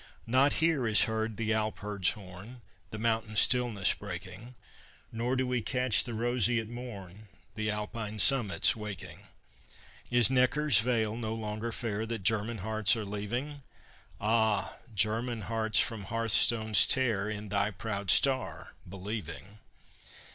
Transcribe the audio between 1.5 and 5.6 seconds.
Alp herd's horn, The mountain stillness breaking; Nor do